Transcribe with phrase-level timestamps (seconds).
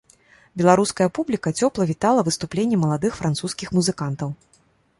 [0.61, 4.29] Беларуская публіка цёпла вітала выступленне маладых французскіх музыкантаў.